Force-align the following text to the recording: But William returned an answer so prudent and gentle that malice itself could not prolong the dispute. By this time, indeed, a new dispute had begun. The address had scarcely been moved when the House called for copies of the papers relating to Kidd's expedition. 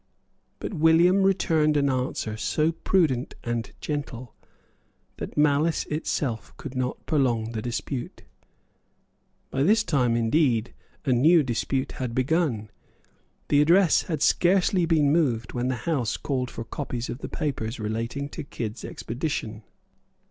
But 0.57 0.73
William 0.73 1.21
returned 1.21 1.77
an 1.77 1.87
answer 1.87 2.35
so 2.35 2.71
prudent 2.71 3.35
and 3.43 3.71
gentle 3.81 4.33
that 5.17 5.37
malice 5.37 5.85
itself 5.91 6.57
could 6.57 6.75
not 6.75 7.05
prolong 7.05 7.51
the 7.51 7.61
dispute. 7.61 8.23
By 9.51 9.61
this 9.61 9.83
time, 9.83 10.15
indeed, 10.15 10.73
a 11.05 11.11
new 11.13 11.43
dispute 11.43 11.91
had 11.91 12.15
begun. 12.15 12.71
The 13.49 13.61
address 13.61 14.01
had 14.01 14.23
scarcely 14.23 14.87
been 14.87 15.11
moved 15.11 15.53
when 15.53 15.67
the 15.67 15.75
House 15.85 16.17
called 16.17 16.49
for 16.49 16.63
copies 16.63 17.07
of 17.07 17.19
the 17.19 17.29
papers 17.29 17.79
relating 17.79 18.27
to 18.29 18.43
Kidd's 18.43 18.83
expedition. 18.83 19.61